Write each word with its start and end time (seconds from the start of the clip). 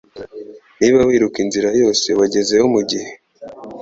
Niba 0.79 0.99
wiruka 1.07 1.37
inzira 1.43 1.69
yose 1.81 2.07
wagezeyo 2.19 2.65
mugihe 2.73 3.09